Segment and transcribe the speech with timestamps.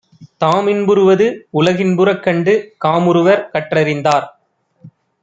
[0.41, 1.27] தாமின்புறுவது
[1.51, 2.53] உலகின் புறக்கண்டு
[2.85, 4.27] காமுறுவர் கற்றறிந்தார்.